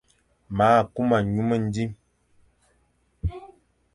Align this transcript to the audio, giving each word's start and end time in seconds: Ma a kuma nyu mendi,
Ma 0.57 0.67
a 0.79 0.81
kuma 0.93 1.17
nyu 1.33 1.43
mendi, 1.49 1.83